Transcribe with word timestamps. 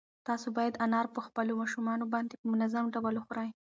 تاسو 0.27 0.47
باید 0.57 0.79
انار 0.85 1.05
په 1.15 1.19
خپلو 1.27 1.51
ماشومانو 1.61 2.05
باندې 2.13 2.33
په 2.41 2.45
منظم 2.51 2.85
ډول 2.95 3.13
وخورئ. 3.17 3.49